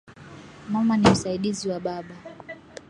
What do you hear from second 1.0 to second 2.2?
msaidizi wa baba